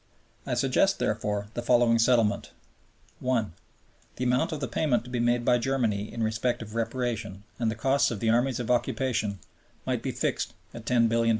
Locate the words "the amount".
4.15-4.51